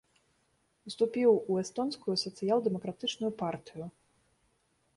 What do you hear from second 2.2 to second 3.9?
сацыял-дэмакратычную партыю.